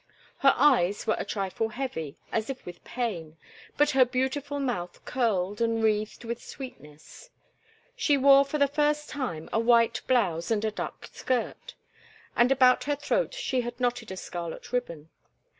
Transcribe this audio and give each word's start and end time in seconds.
Her 0.39 0.55
eyes 0.57 1.05
were 1.05 1.15
a 1.19 1.23
trifle 1.25 1.69
heavy, 1.69 2.17
as 2.31 2.49
if 2.49 2.65
with 2.65 2.83
pain, 2.83 3.37
but 3.77 3.91
her 3.91 4.03
beautiful 4.03 4.59
mouth 4.59 5.05
curled 5.05 5.61
and 5.61 5.83
wreathed 5.83 6.25
with 6.25 6.43
sweetness. 6.43 7.29
She 7.95 8.17
wore 8.17 8.43
for 8.43 8.57
the 8.57 8.67
first 8.67 9.09
time 9.11 9.47
a 9.53 9.59
white 9.59 10.01
blouse 10.07 10.49
and 10.49 10.65
a 10.65 10.71
duck 10.71 11.07
skirt, 11.13 11.75
and 12.35 12.51
about 12.51 12.85
her 12.85 12.95
throat 12.95 13.35
she 13.35 13.61
had 13.61 13.79
knotted 13.79 14.09
a 14.11 14.17
scarlet 14.17 14.73
ribbon. 14.73 15.09